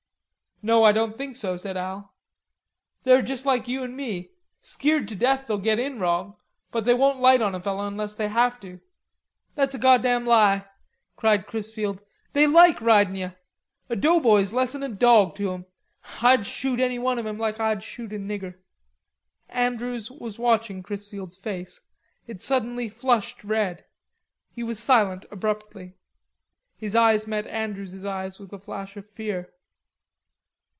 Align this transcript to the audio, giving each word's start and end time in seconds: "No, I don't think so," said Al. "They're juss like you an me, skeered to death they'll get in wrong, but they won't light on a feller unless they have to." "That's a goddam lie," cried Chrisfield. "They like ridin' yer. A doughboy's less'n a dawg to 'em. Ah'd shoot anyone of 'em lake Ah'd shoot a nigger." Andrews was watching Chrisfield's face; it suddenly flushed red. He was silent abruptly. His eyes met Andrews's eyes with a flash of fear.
"No, 0.63 0.83
I 0.83 0.91
don't 0.91 1.17
think 1.17 1.35
so," 1.35 1.57
said 1.57 1.75
Al. 1.75 2.13
"They're 3.03 3.23
juss 3.23 3.47
like 3.47 3.67
you 3.67 3.81
an 3.81 3.95
me, 3.95 4.29
skeered 4.61 5.07
to 5.07 5.15
death 5.15 5.47
they'll 5.47 5.57
get 5.57 5.79
in 5.79 5.97
wrong, 5.97 6.35
but 6.69 6.85
they 6.85 6.93
won't 6.93 7.17
light 7.17 7.41
on 7.41 7.55
a 7.55 7.59
feller 7.59 7.87
unless 7.87 8.13
they 8.13 8.27
have 8.27 8.59
to." 8.59 8.79
"That's 9.55 9.73
a 9.73 9.79
goddam 9.79 10.23
lie," 10.27 10.67
cried 11.15 11.47
Chrisfield. 11.47 11.99
"They 12.33 12.45
like 12.45 12.79
ridin' 12.79 13.15
yer. 13.15 13.37
A 13.89 13.95
doughboy's 13.95 14.53
less'n 14.53 14.83
a 14.83 14.89
dawg 14.89 15.35
to 15.37 15.51
'em. 15.51 15.65
Ah'd 16.21 16.45
shoot 16.45 16.79
anyone 16.79 17.17
of 17.17 17.25
'em 17.25 17.39
lake 17.39 17.59
Ah'd 17.59 17.81
shoot 17.81 18.13
a 18.13 18.19
nigger." 18.19 18.53
Andrews 19.49 20.11
was 20.11 20.37
watching 20.37 20.83
Chrisfield's 20.83 21.37
face; 21.37 21.81
it 22.27 22.43
suddenly 22.43 22.87
flushed 22.87 23.43
red. 23.43 23.83
He 24.53 24.61
was 24.61 24.77
silent 24.77 25.25
abruptly. 25.31 25.95
His 26.77 26.95
eyes 26.95 27.25
met 27.25 27.47
Andrews's 27.47 28.05
eyes 28.05 28.37
with 28.37 28.53
a 28.53 28.59
flash 28.59 28.95
of 28.95 29.07
fear. 29.09 29.53